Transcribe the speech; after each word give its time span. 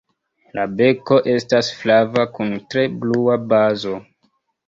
La 0.59 0.63
beko 0.77 1.17
estas 1.33 1.67
flava 1.81 2.25
kun 2.37 2.55
tre 2.73 2.87
blua 3.03 3.39
bazo. 3.53 3.93